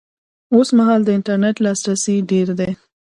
اوس 0.55 0.69
مهال 0.77 1.01
د 1.05 1.09
انټرنېټ 1.17 1.55
لاسرسی 1.65 2.15
ډېر 2.31 2.47
دی 2.59 2.71